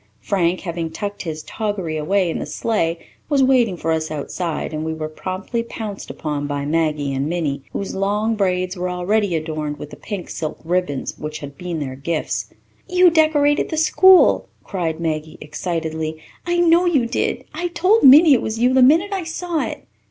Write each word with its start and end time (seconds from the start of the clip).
Frank, 0.21 0.61
having 0.61 0.89
tucked 0.89 1.21
his 1.21 1.43
toggery 1.43 1.95
away 1.95 2.27
in 2.31 2.39
the 2.39 2.47
sleigh, 2.47 2.97
was 3.29 3.43
waiting 3.43 3.77
for 3.77 3.91
us 3.91 4.09
outside, 4.09 4.73
and 4.73 4.83
we 4.83 4.95
were 4.95 5.07
promptly 5.07 5.61
pounced 5.61 6.09
upon 6.09 6.47
by 6.47 6.65
Maggie 6.65 7.13
and 7.13 7.27
Minnie, 7.27 7.61
whose 7.71 7.93
long 7.93 8.33
braids 8.35 8.75
were 8.75 8.89
already 8.89 9.35
adorned 9.35 9.77
with 9.77 9.91
the 9.91 9.95
pink 9.95 10.31
silk 10.31 10.57
ribbons 10.63 11.19
which 11.19 11.37
had 11.37 11.55
been 11.55 11.79
their 11.79 11.95
gifts. 11.95 12.49
"You 12.89 13.11
decorated 13.11 13.69
the 13.69 13.77
school," 13.77 14.49
cried 14.63 14.99
Maggie 14.99 15.37
excitedly. 15.39 16.17
"I 16.47 16.57
know 16.57 16.87
you 16.87 17.05
did. 17.05 17.43
I 17.53 17.67
told 17.67 18.01
Minnie 18.01 18.33
it 18.33 18.41
was 18.41 18.57
you 18.57 18.73
the 18.73 18.81
minute 18.81 19.13
I 19.13 19.23
saw 19.23 19.63
it." 19.67 19.85